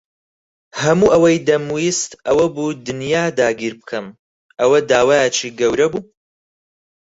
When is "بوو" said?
2.53-2.69, 5.93-6.01